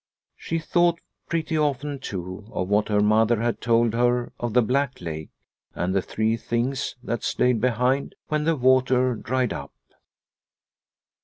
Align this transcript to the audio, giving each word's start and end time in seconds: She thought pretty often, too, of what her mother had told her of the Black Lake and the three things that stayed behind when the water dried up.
She 0.35 0.57
thought 0.57 0.99
pretty 1.29 1.55
often, 1.55 1.99
too, 1.99 2.49
of 2.51 2.67
what 2.69 2.89
her 2.89 3.01
mother 3.01 3.39
had 3.39 3.61
told 3.61 3.93
her 3.93 4.33
of 4.39 4.53
the 4.53 4.63
Black 4.63 4.99
Lake 4.99 5.29
and 5.75 5.93
the 5.93 6.01
three 6.01 6.37
things 6.37 6.95
that 7.03 7.21
stayed 7.23 7.61
behind 7.61 8.15
when 8.27 8.43
the 8.45 8.55
water 8.55 9.13
dried 9.13 9.53
up. 9.53 9.73